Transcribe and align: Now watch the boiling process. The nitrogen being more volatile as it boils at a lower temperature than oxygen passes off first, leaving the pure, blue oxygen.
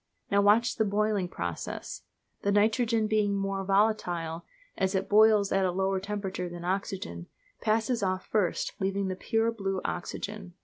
Now 0.31 0.41
watch 0.41 0.77
the 0.77 0.83
boiling 0.83 1.27
process. 1.27 2.01
The 2.41 2.51
nitrogen 2.51 3.05
being 3.05 3.35
more 3.35 3.63
volatile 3.63 4.45
as 4.75 4.95
it 4.95 5.07
boils 5.07 5.51
at 5.51 5.63
a 5.63 5.69
lower 5.71 5.99
temperature 5.99 6.49
than 6.49 6.65
oxygen 6.65 7.27
passes 7.61 8.01
off 8.01 8.25
first, 8.25 8.73
leaving 8.79 9.09
the 9.09 9.15
pure, 9.15 9.51
blue 9.51 9.79
oxygen. 9.85 10.55